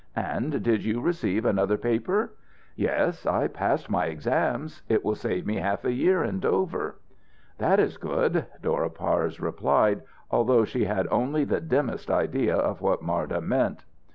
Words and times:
"And 0.15 0.63
did 0.63 0.83
you 0.83 0.99
receive 0.99 1.45
another 1.45 1.77
paper?" 1.77 2.33
"Yes. 2.75 3.27
I 3.27 3.47
passed 3.47 3.87
my 3.87 4.07
exams. 4.07 4.81
It 4.89 5.05
will 5.05 5.13
save 5.13 5.45
me 5.45 5.57
half 5.57 5.85
a 5.85 5.91
year 5.91 6.23
in 6.23 6.39
Dover." 6.39 6.95
"That 7.59 7.79
is 7.79 7.97
good," 7.97 8.47
Dora 8.63 8.89
Parse 8.89 9.39
replied, 9.39 10.01
although 10.31 10.65
she 10.65 10.85
had 10.85 11.07
only 11.11 11.43
the 11.43 11.61
dimmest 11.61 12.09
idea 12.09 12.55
of 12.55 12.81
what 12.81 13.03
Marda 13.03 13.41
meant. 13.41 13.83